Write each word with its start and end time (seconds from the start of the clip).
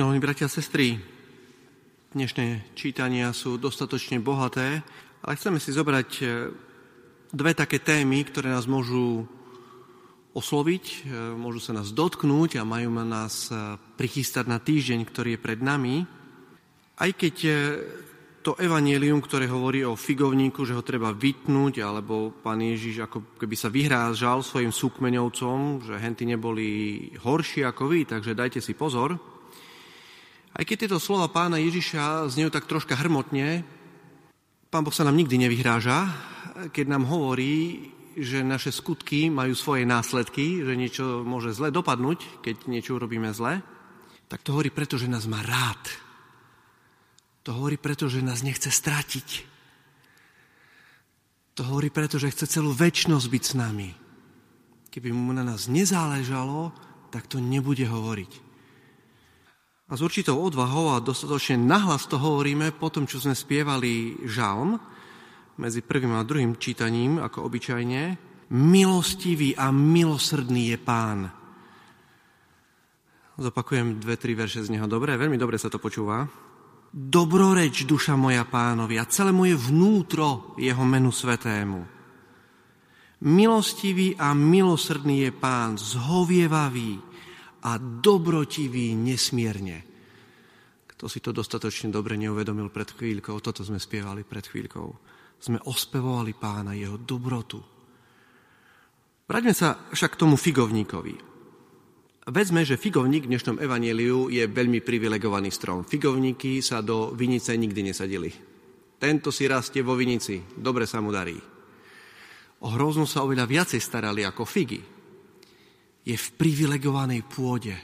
Milí 0.00 0.16
bratia 0.16 0.48
a 0.48 0.54
sestry, 0.56 0.96
dnešné 2.16 2.72
čítania 2.72 3.36
sú 3.36 3.60
dostatočne 3.60 4.16
bohaté, 4.16 4.80
ale 5.20 5.36
chceme 5.36 5.60
si 5.60 5.76
zobrať 5.76 6.10
e, 6.16 6.24
dve 7.28 7.52
také 7.52 7.84
témy, 7.84 8.24
ktoré 8.24 8.48
nás 8.48 8.64
môžu 8.64 9.28
osloviť, 10.32 10.84
e, 10.88 10.96
môžu 11.36 11.60
sa 11.60 11.76
nás 11.76 11.92
dotknúť 11.92 12.56
a 12.56 12.64
majú 12.64 12.88
nás 13.04 13.52
e, 13.52 13.76
prichystať 14.00 14.48
na 14.48 14.56
týždeň, 14.56 15.04
ktorý 15.04 15.36
je 15.36 15.44
pred 15.44 15.60
nami. 15.60 16.08
Aj 16.96 17.10
keď 17.12 17.36
to 18.40 18.56
evanielium, 18.56 19.20
ktoré 19.20 19.52
hovorí 19.52 19.84
o 19.84 20.00
figovníku, 20.00 20.64
že 20.64 20.72
ho 20.72 20.80
treba 20.80 21.12
vytnúť, 21.12 21.84
alebo 21.84 22.32
pán 22.40 22.64
Ježiš 22.64 23.04
ako 23.04 23.36
keby 23.36 23.52
sa 23.52 23.68
vyhrážal 23.68 24.40
svojim 24.40 24.72
súkmeňovcom, 24.72 25.84
že 25.84 26.00
henty 26.00 26.24
neboli 26.24 26.68
horší 27.20 27.68
ako 27.68 27.84
vy, 27.84 28.08
takže 28.08 28.32
dajte 28.32 28.64
si 28.64 28.72
pozor– 28.72 29.12
aj 30.54 30.64
keď 30.66 30.76
tieto 30.86 30.98
slova 30.98 31.30
pána 31.30 31.62
Ježiša 31.62 32.26
znejú 32.30 32.50
tak 32.50 32.66
troška 32.66 32.98
hrmotne, 32.98 33.62
pán 34.70 34.82
Boh 34.82 34.94
sa 34.94 35.06
nám 35.06 35.18
nikdy 35.18 35.38
nevyhráža, 35.46 36.10
keď 36.74 36.86
nám 36.90 37.06
hovorí, 37.06 37.90
že 38.18 38.42
naše 38.42 38.74
skutky 38.74 39.30
majú 39.30 39.54
svoje 39.54 39.86
následky, 39.86 40.66
že 40.66 40.74
niečo 40.74 41.22
môže 41.22 41.54
zle 41.54 41.70
dopadnúť, 41.70 42.42
keď 42.42 42.66
niečo 42.66 42.98
urobíme 42.98 43.30
zle, 43.30 43.62
tak 44.26 44.42
to 44.42 44.54
hovorí 44.54 44.70
preto, 44.74 44.98
že 44.98 45.10
nás 45.10 45.26
má 45.30 45.42
rád. 45.42 45.82
To 47.46 47.56
hovorí 47.56 47.78
preto, 47.80 48.10
že 48.10 48.20
nás 48.20 48.44
nechce 48.44 48.68
stratiť. 48.68 49.28
To 51.58 51.62
hovorí 51.66 51.90
preto, 51.90 52.18
že 52.18 52.30
chce 52.30 52.46
celú 52.60 52.70
väčnosť 52.74 53.26
byť 53.26 53.42
s 53.42 53.54
nami. 53.58 53.90
Keby 54.90 55.10
mu 55.14 55.30
na 55.30 55.46
nás 55.46 55.70
nezáležalo, 55.70 56.74
tak 57.10 57.26
to 57.26 57.38
nebude 57.42 57.82
hovoriť. 57.86 58.49
A 59.90 59.98
s 59.98 60.06
určitou 60.06 60.38
odvahou 60.38 60.94
a 60.94 61.02
dostatočne 61.02 61.58
nahlas 61.58 62.06
to 62.06 62.14
hovoríme 62.14 62.70
po 62.78 62.94
tom, 62.94 63.10
čo 63.10 63.18
sme 63.18 63.34
spievali 63.34 64.22
žalm 64.22 64.78
medzi 65.58 65.82
prvým 65.82 66.14
a 66.14 66.22
druhým 66.22 66.54
čítaním, 66.62 67.18
ako 67.18 67.50
obyčajne. 67.50 68.02
Milostivý 68.54 69.58
a 69.58 69.74
milosrdný 69.74 70.74
je 70.74 70.78
pán. 70.78 71.18
Zopakujem 73.34 73.98
dve, 73.98 74.14
tri 74.14 74.38
verše 74.38 74.62
z 74.62 74.70
neho. 74.70 74.86
Dobre, 74.86 75.18
veľmi 75.18 75.34
dobre 75.34 75.58
sa 75.58 75.66
to 75.66 75.82
počúva. 75.82 76.22
Dobroreč, 76.90 77.86
duša 77.86 78.14
moja 78.14 78.46
pánovi 78.46 78.98
a 78.98 79.06
celé 79.10 79.30
moje 79.34 79.54
vnútro 79.58 80.54
jeho 80.58 80.82
menu 80.86 81.10
svetému. 81.14 81.80
Milostivý 83.26 84.14
a 84.18 84.34
milosrdný 84.34 85.28
je 85.28 85.32
pán, 85.34 85.78
zhovievavý, 85.78 86.98
a 87.62 87.76
dobrotivý 87.78 88.96
nesmierne. 88.96 89.84
Kto 90.88 91.08
si 91.08 91.24
to 91.24 91.32
dostatočne 91.32 91.88
dobre 91.88 92.16
neuvedomil 92.20 92.68
pred 92.68 92.88
chvíľkou, 92.92 93.40
toto 93.40 93.64
sme 93.64 93.80
spievali 93.80 94.24
pred 94.24 94.44
chvíľkou. 94.44 94.88
Sme 95.40 95.56
ospevovali 95.64 96.36
pána, 96.36 96.76
jeho 96.76 97.00
dobrotu. 97.00 97.60
Vráťme 99.24 99.54
sa 99.56 99.88
však 99.88 100.16
k 100.16 100.20
tomu 100.20 100.36
figovníkovi. 100.36 101.14
Vedzme, 102.28 102.60
že 102.68 102.76
figovník 102.76 103.24
v 103.24 103.32
dnešnom 103.32 103.56
evanieliu 103.56 104.28
je 104.28 104.44
veľmi 104.44 104.84
privilegovaný 104.84 105.48
strom. 105.48 105.88
Figovníky 105.88 106.60
sa 106.60 106.84
do 106.84 107.16
vinice 107.16 107.56
nikdy 107.56 107.80
nesadili. 107.80 108.30
Tento 109.00 109.32
si 109.32 109.48
rastie 109.48 109.80
vo 109.80 109.96
vinici, 109.96 110.36
dobre 110.52 110.84
sa 110.84 111.00
mu 111.00 111.08
darí. 111.08 111.40
O 112.60 112.68
hroznú 112.76 113.08
sa 113.08 113.24
oveľa 113.24 113.48
viacej 113.48 113.80
starali 113.80 114.20
ako 114.20 114.44
figy 114.44 114.99
je 116.04 116.16
v 116.16 116.28
privilegovanej 116.36 117.22
pôde. 117.28 117.76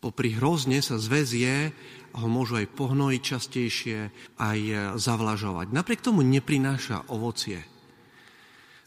Popri 0.00 0.36
hrozne 0.36 0.84
sa 0.84 1.00
zväzie 1.00 1.72
a 2.12 2.16
ho 2.20 2.28
môžu 2.28 2.60
aj 2.60 2.68
pohnojiť 2.76 3.22
častejšie, 3.24 3.98
aj 4.36 4.58
zavlažovať. 5.00 5.72
Napriek 5.72 6.04
tomu 6.04 6.20
neprináša 6.20 7.08
ovocie. 7.08 7.58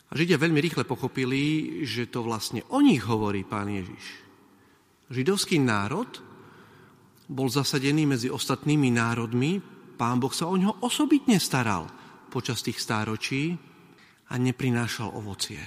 A 0.08 0.16
Židia 0.16 0.40
veľmi 0.40 0.62
rýchle 0.62 0.88
pochopili, 0.88 1.84
že 1.84 2.08
to 2.08 2.24
vlastne 2.24 2.64
o 2.72 2.80
nich 2.80 3.04
hovorí 3.04 3.44
pán 3.44 3.68
Ježiš. 3.68 4.06
Židovský 5.12 5.60
národ 5.60 6.08
bol 7.28 7.52
zasadený 7.52 8.08
medzi 8.08 8.32
ostatnými 8.32 8.88
národmi, 8.94 9.60
pán 10.00 10.22
Boh 10.22 10.32
sa 10.32 10.48
o 10.48 10.56
ňo 10.56 10.80
osobitne 10.86 11.42
staral 11.44 11.92
počas 12.32 12.64
tých 12.64 12.80
stáročí 12.80 13.58
a 14.32 14.34
neprinášal 14.40 15.12
ovocie. 15.12 15.60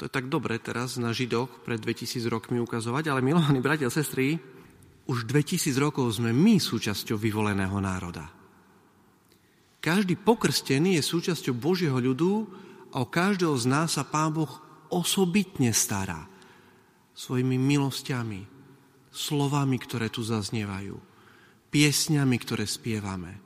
To 0.00 0.08
je 0.08 0.16
tak 0.16 0.32
dobre 0.32 0.56
teraz 0.56 0.96
na 0.96 1.12
Židoch 1.12 1.60
pred 1.60 1.76
2000 1.76 2.24
rokmi 2.32 2.56
ukazovať, 2.56 3.12
ale 3.12 3.20
milovaní 3.20 3.60
bratia 3.60 3.92
a 3.92 3.92
sestry, 3.92 4.40
už 5.04 5.28
2000 5.28 5.76
rokov 5.76 6.08
sme 6.16 6.32
my 6.32 6.56
súčasťou 6.56 7.20
vyvoleného 7.20 7.76
národa. 7.76 8.32
Každý 9.84 10.16
pokrstený 10.16 10.96
je 10.96 11.04
súčasťou 11.04 11.52
Božieho 11.52 12.00
ľudu 12.00 12.48
a 12.96 13.04
o 13.04 13.12
každého 13.12 13.52
z 13.60 13.64
nás 13.68 14.00
sa 14.00 14.08
Pán 14.08 14.32
Boh 14.32 14.48
osobitne 14.88 15.68
stará 15.76 16.24
svojimi 17.12 17.60
milosťami, 17.60 18.40
slovami, 19.12 19.76
ktoré 19.84 20.08
tu 20.08 20.24
zaznievajú, 20.24 20.96
piesňami, 21.68 22.36
ktoré 22.40 22.64
spievame, 22.64 23.36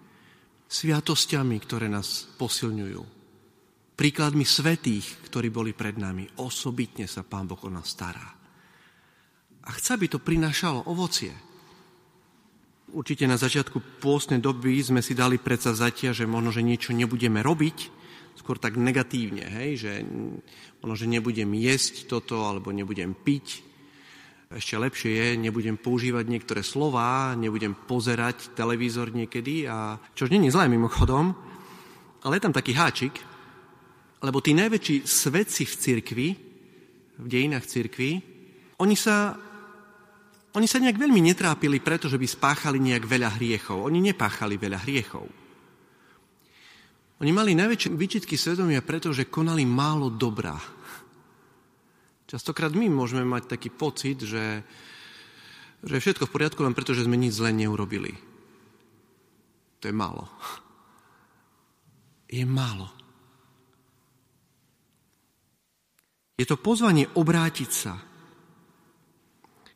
sviatosťami, 0.71 1.57
ktoré 1.59 1.91
nás 1.91 2.31
posilňujú 2.39 3.14
príkladmi 3.95 4.43
svetých, 4.43 5.31
ktorí 5.31 5.49
boli 5.55 5.71
pred 5.71 5.95
nami. 5.95 6.27
Osobitne 6.43 7.07
sa 7.07 7.23
Pán 7.23 7.47
Boh 7.47 7.59
o 7.63 7.71
nás 7.71 7.87
stará. 7.87 8.27
A 9.65 9.71
chce, 9.73 9.97
aby 9.97 10.11
to 10.11 10.21
prinášalo 10.21 10.91
ovocie. 10.91 11.33
Určite 12.95 13.25
na 13.27 13.41
začiatku 13.41 13.99
pôstnej 13.99 14.39
doby 14.39 14.79
sme 14.79 15.01
si 15.01 15.17
dali 15.17 15.41
zatia, 15.59 16.15
že 16.15 16.29
možno, 16.29 16.53
že 16.55 16.63
niečo 16.63 16.93
nebudeme 16.93 17.41
robiť, 17.43 17.79
skôr 18.39 18.61
tak 18.61 18.77
negatívne, 18.77 19.47
hej? 19.47 19.71
že 19.79 19.93
možno, 20.83 20.95
že 20.95 21.07
nebudem 21.11 21.49
jesť 21.59 22.07
toto, 22.07 22.45
alebo 22.45 22.75
nebudem 22.75 23.15
piť. 23.15 23.63
Ešte 24.55 24.79
lepšie 24.79 25.11
je, 25.11 25.29
nebudem 25.41 25.75
používať 25.81 26.29
niektoré 26.29 26.63
slova, 26.63 27.35
nebudem 27.35 27.75
pozerať 27.75 28.55
televízor 28.55 29.11
niekedy, 29.11 29.67
a 29.67 29.99
čož 30.15 30.31
není 30.31 30.53
zlé 30.53 30.71
mimochodom, 30.71 31.35
ale 32.23 32.39
je 32.39 32.45
tam 32.45 32.55
taký 32.55 32.77
háčik, 32.77 33.34
lebo 34.23 34.39
tí 34.39 34.53
najväčší 34.55 35.07
svedci 35.09 35.67
v 35.67 35.75
cirkvi, 35.75 36.29
v 37.15 37.27
dejinách 37.27 37.67
cirkvi, 37.67 38.35
oni 38.79 38.97
sa, 38.99 39.35
oni 40.55 40.67
sa 40.67 40.83
nejak 40.83 40.99
veľmi 40.99 41.23
netrápili, 41.23 41.79
pretože 41.79 42.19
by 42.19 42.27
spáchali 42.27 42.83
nejak 42.83 43.07
veľa 43.07 43.39
hriechov. 43.39 43.87
Oni 43.87 44.03
nepáchali 44.03 44.59
veľa 44.59 44.79
hriechov. 44.83 45.27
Oni 47.23 47.31
mali 47.31 47.55
najväčšie 47.55 47.95
výčitky 47.95 48.35
svedomia, 48.35 48.83
pretože 48.83 49.31
konali 49.31 49.63
málo 49.63 50.11
dobrá. 50.11 50.59
Častokrát 52.27 52.75
my 52.75 52.91
môžeme 52.91 53.23
mať 53.23 53.55
taký 53.55 53.71
pocit, 53.71 54.19
že, 54.27 54.67
že 55.87 55.93
je 55.95 56.03
všetko 56.03 56.27
v 56.27 56.35
poriadku 56.35 56.67
len 56.67 56.75
preto, 56.75 56.91
že 56.91 57.07
sme 57.07 57.15
nič 57.15 57.39
zle 57.39 57.55
neurobili. 57.55 58.11
To 59.79 59.87
je 59.87 59.95
málo. 59.95 60.27
Je 62.27 62.43
málo. 62.43 63.04
Je 66.35 66.47
to 66.47 66.59
pozvanie 66.59 67.07
obrátiť 67.15 67.71
sa. 67.71 67.95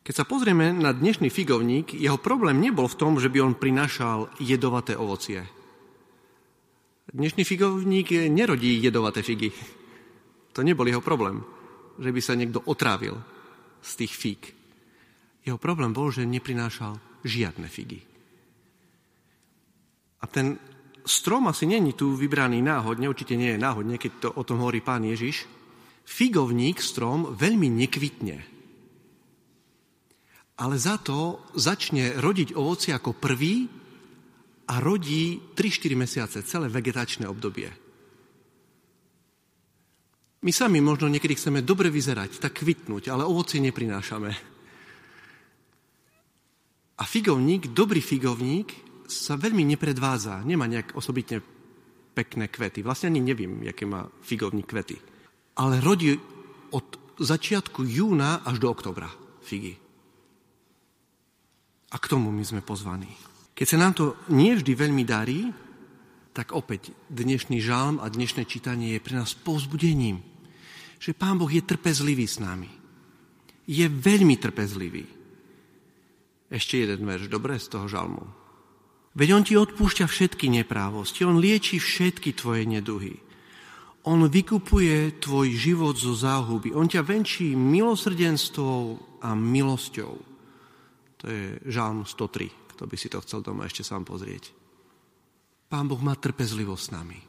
Keď 0.03 0.13
sa 0.15 0.27
pozrieme 0.27 0.75
na 0.75 0.91
dnešný 0.91 1.31
figovník, 1.31 1.95
jeho 1.95 2.19
problém 2.19 2.59
nebol 2.59 2.89
v 2.91 2.99
tom, 2.99 3.15
že 3.15 3.31
by 3.31 3.39
on 3.39 3.55
prinášal 3.55 4.27
jedovaté 4.43 4.99
ovocie. 4.99 5.39
Dnešný 7.09 7.47
figovník 7.47 8.11
nerodí 8.27 8.75
jedovaté 8.83 9.23
figy. 9.23 9.55
To 10.51 10.59
nebol 10.65 10.83
jeho 10.83 10.99
problém, 10.99 11.39
že 11.95 12.11
by 12.11 12.21
sa 12.21 12.35
niekto 12.35 12.59
otrávil 12.67 13.15
z 13.79 13.91
tých 14.03 14.13
fíg. 14.13 14.41
Jeho 15.47 15.61
problém 15.61 15.95
bol, 15.95 16.11
že 16.11 16.27
neprinášal 16.27 16.99
žiadne 17.23 17.71
figy. 17.71 18.03
A 20.19 20.27
ten 20.27 20.59
strom 21.07 21.47
asi 21.47 21.63
není 21.63 21.95
tu 21.95 22.19
vybraný 22.19 22.59
náhodne, 22.59 23.07
určite 23.07 23.39
nie 23.39 23.55
je 23.55 23.63
náhodne, 23.63 23.95
keď 23.95 24.11
to 24.19 24.29
o 24.35 24.43
tom 24.43 24.59
hovorí 24.59 24.83
pán 24.83 25.07
Ježiš, 25.07 25.58
figovník 26.09 26.81
strom 26.81 27.37
veľmi 27.37 27.69
nekvitne. 27.85 28.37
Ale 30.59 30.75
za 30.75 30.97
to 30.97 31.45
začne 31.53 32.17
rodiť 32.17 32.57
ovoci 32.57 32.89
ako 32.91 33.15
prvý 33.15 33.69
a 34.73 34.81
rodí 34.81 35.37
3-4 35.53 35.93
mesiace, 35.95 36.37
celé 36.43 36.67
vegetačné 36.67 37.29
obdobie. 37.29 37.69
My 40.39 40.51
sami 40.51 40.81
možno 40.81 41.07
niekedy 41.11 41.35
chceme 41.37 41.63
dobre 41.63 41.93
vyzerať, 41.93 42.41
tak 42.41 42.63
kvitnúť, 42.63 43.11
ale 43.11 43.27
ovoci 43.27 43.61
neprinášame. 43.63 44.31
A 46.99 47.03
figovník, 47.07 47.71
dobrý 47.71 48.03
figovník, 48.03 48.75
sa 49.07 49.39
veľmi 49.39 49.63
nepredváza, 49.63 50.43
nemá 50.43 50.67
nejak 50.67 50.95
osobitne 50.95 51.39
pekné 52.13 52.51
kvety. 52.51 52.83
Vlastne 52.83 53.15
ani 53.15 53.23
neviem, 53.23 53.63
aké 53.63 53.87
má 53.87 54.05
figovník 54.21 54.67
kvety 54.67 55.18
ale 55.59 55.83
rodí 55.83 56.15
od 56.71 57.19
začiatku 57.19 57.83
júna 57.83 58.47
až 58.47 58.63
do 58.63 58.71
oktobra 58.71 59.11
figy. 59.43 59.75
A 61.91 61.95
k 61.99 62.05
tomu 62.07 62.31
my 62.31 62.43
sme 62.47 62.63
pozvaní. 62.63 63.11
Keď 63.51 63.67
sa 63.67 63.81
nám 63.81 63.93
to 63.97 64.15
nie 64.31 64.55
vždy 64.55 64.71
veľmi 64.71 65.03
darí, 65.03 65.51
tak 66.31 66.55
opäť 66.55 66.95
dnešný 67.11 67.59
žalm 67.59 67.99
a 67.99 68.07
dnešné 68.07 68.47
čítanie 68.47 68.95
je 68.95 69.03
pre 69.03 69.19
nás 69.19 69.35
povzbudením, 69.35 70.23
že 70.95 71.11
Pán 71.11 71.35
Boh 71.35 71.51
je 71.51 71.59
trpezlivý 71.59 72.23
s 72.23 72.39
nami. 72.39 72.71
Je 73.67 73.83
veľmi 73.83 74.39
trpezlivý. 74.39 75.03
Ešte 76.47 76.79
jeden 76.79 77.03
verš, 77.03 77.27
dobre, 77.27 77.59
z 77.59 77.67
toho 77.67 77.91
žalmu. 77.91 78.23
Veď 79.17 79.29
On 79.35 79.43
ti 79.43 79.59
odpúšťa 79.59 80.07
všetky 80.07 80.47
neprávosti, 80.47 81.27
On 81.27 81.35
lieči 81.35 81.81
všetky 81.81 82.31
tvoje 82.37 82.63
neduhy. 82.63 83.28
On 84.07 84.23
vykupuje 84.23 85.19
tvoj 85.19 85.47
život 85.59 85.95
zo 85.99 86.15
záhuby. 86.15 86.71
On 86.71 86.87
ťa 86.87 87.03
venčí 87.03 87.51
milosrdenstvom 87.51 89.19
a 89.19 89.35
milosťou. 89.35 90.13
To 91.19 91.25
je 91.27 91.59
žalm 91.67 92.07
103, 92.07 92.75
kto 92.75 92.83
by 92.87 92.95
si 92.95 93.11
to 93.11 93.19
chcel 93.19 93.43
doma 93.43 93.67
ešte 93.67 93.83
sám 93.83 94.07
pozrieť. 94.07 94.55
Pán 95.67 95.91
Boh 95.91 95.99
má 95.99 96.15
trpezlivosť 96.15 96.83
s 96.87 96.93
nami. 96.95 97.19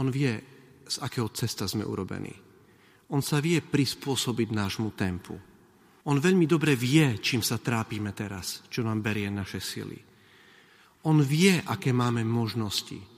On 0.00 0.08
vie, 0.08 0.32
z 0.88 0.96
akého 1.04 1.28
cesta 1.36 1.68
sme 1.68 1.84
urobení. 1.84 2.32
On 3.12 3.20
sa 3.20 3.38
vie 3.38 3.60
prispôsobiť 3.60 4.48
nášmu 4.48 4.96
tempu. 4.96 5.36
On 6.08 6.16
veľmi 6.16 6.48
dobre 6.48 6.72
vie, 6.72 7.20
čím 7.20 7.44
sa 7.44 7.60
trápime 7.60 8.16
teraz, 8.16 8.64
čo 8.72 8.80
nám 8.80 9.04
berie 9.04 9.28
naše 9.28 9.60
sily. 9.60 9.96
On 11.04 11.20
vie, 11.20 11.60
aké 11.68 11.92
máme 11.92 12.24
možnosti. 12.24 13.13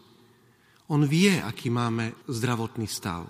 On 0.87 1.03
vie, 1.03 1.39
aký 1.43 1.71
máme 1.71 2.15
zdravotný 2.31 2.87
stav. 2.87 3.27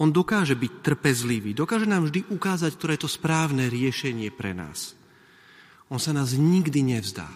On 0.00 0.10
dokáže 0.10 0.58
byť 0.58 0.72
trpezlivý, 0.82 1.54
dokáže 1.54 1.86
nám 1.86 2.10
vždy 2.10 2.32
ukázať, 2.32 2.74
ktoré 2.74 2.98
je 2.98 3.04
to 3.06 3.10
správne 3.10 3.70
riešenie 3.70 4.32
pre 4.34 4.50
nás. 4.56 4.98
On 5.92 6.00
sa 6.00 6.10
nás 6.10 6.34
nikdy 6.34 6.82
nevzdá 6.96 7.28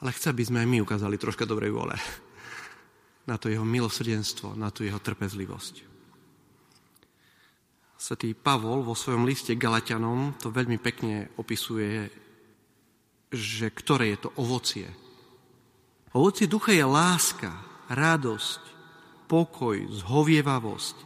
ale 0.00 0.16
chce, 0.16 0.32
aby 0.32 0.42
sme 0.44 0.58
aj 0.64 0.68
my 0.68 0.78
ukázali 0.80 1.20
troška 1.20 1.44
dobrej 1.44 1.72
vole 1.72 1.96
na 3.28 3.36
to 3.36 3.52
jeho 3.52 3.62
milosrdenstvo, 3.62 4.56
na 4.56 4.72
tú 4.72 4.82
jeho 4.82 4.98
trpezlivosť. 4.98 5.86
Svetý 8.00 8.32
Pavol 8.32 8.80
vo 8.80 8.96
svojom 8.96 9.28
liste 9.28 9.52
Galatianom 9.54 10.40
to 10.40 10.48
veľmi 10.48 10.80
pekne 10.80 11.28
opisuje, 11.36 12.08
že 13.28 13.68
ktoré 13.70 14.16
je 14.16 14.18
to 14.24 14.30
ovocie. 14.40 14.88
Ovocie 16.10 16.50
ducha 16.50 16.74
je 16.74 16.82
láska, 16.82 17.54
radosť, 17.90 18.62
pokoj, 19.30 19.78
zhovievavosť, 20.02 20.96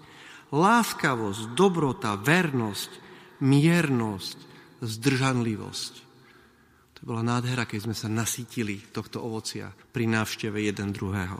láskavosť, 0.48 1.42
dobrota, 1.52 2.16
vernosť, 2.16 2.90
miernosť, 3.44 4.38
zdržanlivosť 4.80 6.04
bola 7.04 7.20
nádhera, 7.20 7.68
keď 7.68 7.80
sme 7.84 7.96
sa 7.96 8.08
nasítili 8.08 8.80
tohto 8.80 9.20
ovocia 9.20 9.68
pri 9.68 10.08
návšteve 10.08 10.56
jeden 10.64 10.88
druhého. 10.90 11.38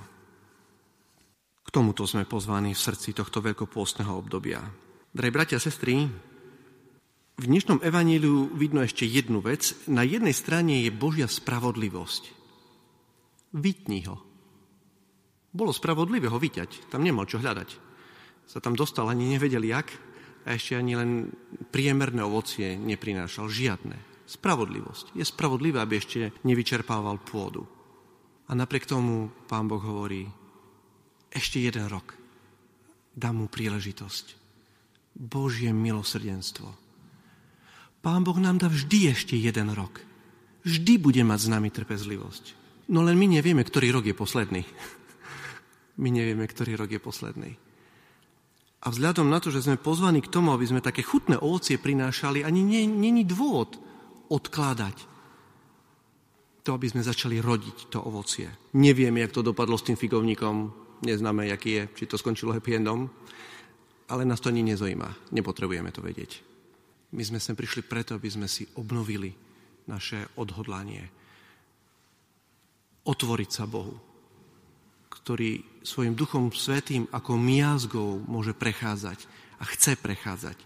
K 1.65 1.69
tomuto 1.73 2.05
sme 2.05 2.29
pozvaní 2.29 2.77
v 2.77 2.85
srdci 2.85 3.17
tohto 3.17 3.41
veľkopôstneho 3.41 4.13
obdobia. 4.13 4.61
Drahí 5.11 5.33
bratia 5.33 5.57
a 5.57 5.65
sestry, 5.65 6.05
v 7.35 7.45
dnešnom 7.51 7.83
evaníliu 7.83 8.55
vidno 8.55 8.85
ešte 8.85 9.09
jednu 9.09 9.43
vec. 9.43 9.75
Na 9.91 10.07
jednej 10.07 10.37
strane 10.37 10.87
je 10.87 10.95
Božia 10.95 11.27
spravodlivosť. 11.27 12.44
Vytni 13.55 14.03
ho. 14.11 14.19
Bolo 15.55 15.71
spravodlivé 15.71 16.27
ho 16.27 16.39
vyťať, 16.39 16.91
tam 16.91 17.07
nemal 17.07 17.31
čo 17.31 17.39
hľadať. 17.39 17.71
Sa 18.51 18.59
tam 18.59 18.75
dostal, 18.75 19.07
ani 19.07 19.31
nevedeli 19.31 19.71
jak, 19.71 19.95
a 20.45 20.53
ešte 20.53 20.77
ani 20.77 20.93
len 20.93 21.11
priemerné 21.73 22.21
ovocie 22.21 22.77
neprinášal, 22.77 23.49
žiadne. 23.49 23.97
Spravodlivosť. 24.29 25.17
Je 25.17 25.25
spravodlivé, 25.25 25.81
aby 25.81 26.01
ešte 26.01 26.33
nevyčerpával 26.45 27.21
pôdu. 27.25 27.65
A 28.49 28.53
napriek 28.53 28.85
tomu 28.85 29.33
pán 29.49 29.69
Boh 29.69 29.81
hovorí, 29.81 30.29
ešte 31.33 31.63
jeden 31.63 31.89
rok. 31.89 32.13
Dám 33.17 33.41
mu 33.41 33.47
príležitosť. 33.49 34.37
Božie 35.15 35.71
milosrdenstvo. 35.73 36.69
Pán 38.05 38.21
Boh 38.27 38.37
nám 38.37 38.61
dá 38.61 38.69
vždy 38.69 39.17
ešte 39.17 39.39
jeden 39.39 39.73
rok. 39.73 40.03
Vždy 40.67 41.01
bude 41.01 41.23
mať 41.25 41.41
s 41.41 41.49
nami 41.49 41.73
trpezlivosť. 41.73 42.64
No 42.93 43.01
len 43.01 43.17
my 43.17 43.39
nevieme, 43.41 43.65
ktorý 43.65 43.95
rok 43.95 44.05
je 44.05 44.17
posledný. 44.17 44.63
My 46.03 46.11
nevieme, 46.11 46.43
ktorý 46.43 46.75
rok 46.75 46.91
je 46.91 46.99
posledný. 46.99 47.55
A 48.83 48.91
vzhľadom 48.91 49.31
na 49.31 49.39
to, 49.39 49.55
že 49.55 49.63
sme 49.63 49.79
pozvaní 49.79 50.21
k 50.21 50.29
tomu, 50.29 50.51
aby 50.51 50.67
sme 50.67 50.83
také 50.83 51.07
chutné 51.07 51.39
ovocie 51.39 51.79
prinášali, 51.79 52.43
ani 52.43 52.85
není 52.91 53.23
dôvod, 53.23 53.79
odkládať 54.29 55.07
to, 56.67 56.75
aby 56.77 56.91
sme 56.91 57.07
začali 57.07 57.39
rodiť 57.41 57.95
to 57.95 58.03
ovocie. 58.03 58.49
Nevieme, 58.77 59.25
jak 59.25 59.33
to 59.33 59.47
dopadlo 59.47 59.79
s 59.81 59.87
tým 59.87 59.97
figovníkom, 59.97 60.73
neznáme, 61.05 61.49
jaký 61.49 61.71
je, 61.71 61.83
či 61.97 62.05
to 62.09 62.21
skončilo 62.21 62.53
happy 62.53 62.77
endom, 62.77 63.09
ale 64.09 64.29
nás 64.29 64.41
to 64.41 64.53
ani 64.53 64.65
nezojíma. 64.65 65.33
Nepotrebujeme 65.33 65.89
to 65.93 66.05
vedieť. 66.05 66.41
My 67.15 67.23
sme 67.25 67.39
sem 67.41 67.57
prišli 67.57 67.87
preto, 67.87 68.17
aby 68.17 68.29
sme 68.29 68.49
si 68.51 68.69
obnovili 68.77 69.33
naše 69.87 70.29
odhodlanie. 70.41 71.24
Otvoriť 73.05 73.51
sa 73.53 73.65
Bohu, 73.69 73.97
ktorý 75.13 75.81
svojim 75.85 76.17
duchom 76.17 76.49
svetým 76.53 77.05
ako 77.13 77.37
miazgou 77.37 78.21
môže 78.25 78.57
prechádzať 78.57 79.29
a 79.61 79.65
chce 79.69 80.01
prechádzať 80.01 80.59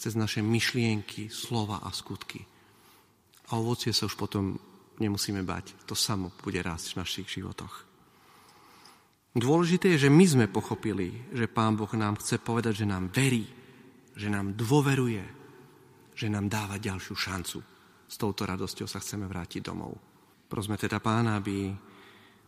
cez 0.00 0.12
naše 0.16 0.40
myšlienky, 0.40 1.28
slova 1.28 1.84
a 1.84 1.92
skutky 1.92 2.48
a 3.52 3.60
ovocie 3.60 3.92
sa 3.92 4.08
už 4.08 4.16
potom 4.16 4.56
nemusíme 4.96 5.44
bať. 5.44 5.84
To 5.84 5.92
samo 5.92 6.32
bude 6.40 6.64
rásť 6.64 6.96
v 6.96 7.00
našich 7.04 7.28
životoch. 7.28 7.84
Dôležité 9.36 9.96
je, 9.96 10.08
že 10.08 10.10
my 10.12 10.24
sme 10.24 10.46
pochopili, 10.48 11.28
že 11.32 11.48
Pán 11.48 11.76
Boh 11.76 11.88
nám 11.92 12.20
chce 12.20 12.40
povedať, 12.40 12.84
že 12.84 12.86
nám 12.88 13.12
verí, 13.12 13.44
že 14.16 14.28
nám 14.28 14.56
dôveruje, 14.56 15.24
že 16.16 16.28
nám 16.28 16.48
dáva 16.48 16.80
ďalšiu 16.80 17.16
šancu. 17.16 17.58
S 18.08 18.16
touto 18.20 18.44
radosťou 18.44 18.84
sa 18.84 19.00
chceme 19.00 19.24
vrátiť 19.24 19.64
domov. 19.64 20.11
Prosme 20.52 20.76
teda 20.76 21.00
Pána, 21.00 21.40
aby 21.40 21.72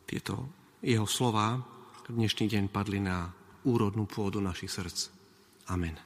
tieto 0.04 0.52
jeho 0.84 1.08
slova 1.08 1.56
v 2.04 2.12
dnešný 2.12 2.52
deň 2.52 2.64
padli 2.68 3.00
na 3.00 3.32
úrodnú 3.64 4.04
pôdu 4.04 4.44
našich 4.44 4.68
srdc. 4.68 5.08
Amen. 5.72 5.96